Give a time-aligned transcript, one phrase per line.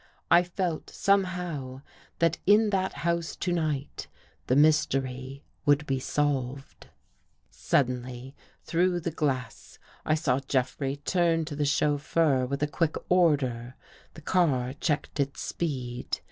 [0.31, 1.83] I felt, somehow,
[2.17, 4.07] that in that house to night,
[4.47, 6.87] the mystery would be solved.
[7.53, 8.33] Suddenb^
[8.63, 13.75] through the glass, I saw Jeffrey turn to the chauffeur with a quick order.
[14.15, 16.17] The car checked its speed.